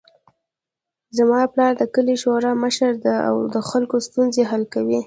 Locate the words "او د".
3.27-3.55